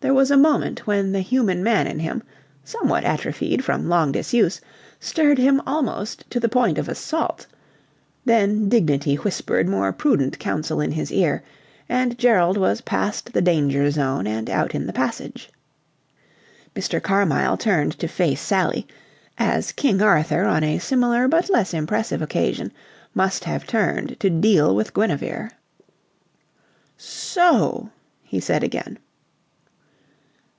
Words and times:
There 0.00 0.14
was 0.14 0.30
a 0.30 0.36
moment 0.36 0.86
when 0.86 1.10
the 1.10 1.22
human 1.22 1.60
man 1.64 1.88
in 1.88 1.98
him, 1.98 2.22
somewhat 2.62 3.02
atrophied 3.02 3.64
from 3.64 3.88
long 3.88 4.12
disuse, 4.12 4.60
stirred 5.00 5.38
him 5.38 5.60
almost 5.66 6.24
to 6.30 6.38
the 6.38 6.48
point 6.48 6.78
of 6.78 6.88
assault; 6.88 7.48
then 8.24 8.68
dignity 8.68 9.16
whispered 9.16 9.68
more 9.68 9.92
prudent 9.92 10.38
counsel 10.38 10.80
in 10.80 10.92
his 10.92 11.10
ear, 11.10 11.42
and 11.88 12.16
Gerald 12.16 12.56
was 12.56 12.80
past 12.80 13.32
the 13.32 13.42
danger 13.42 13.90
zone 13.90 14.24
and 14.28 14.48
out 14.48 14.72
in 14.72 14.86
the 14.86 14.92
passage. 14.92 15.50
Mr. 16.76 17.02
Carmyle 17.02 17.56
turned 17.56 17.98
to 17.98 18.06
face 18.06 18.40
Sally, 18.40 18.86
as 19.36 19.72
King 19.72 20.00
Arthur 20.00 20.44
on 20.44 20.62
a 20.62 20.78
similar 20.78 21.26
but 21.26 21.50
less 21.50 21.74
impressive 21.74 22.22
occasion 22.22 22.70
must 23.16 23.42
have 23.42 23.66
turned 23.66 24.14
to 24.20 24.30
deal 24.30 24.76
with 24.76 24.94
Guinevere. 24.94 25.48
"So..." 26.96 27.90
he 28.22 28.38
said 28.38 28.62
again. 28.62 29.00